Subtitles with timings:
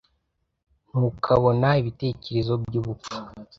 [0.89, 3.13] Ntukabona ibitekerezo byubupfu.